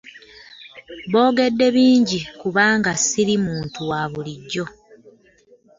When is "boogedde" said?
1.11-1.67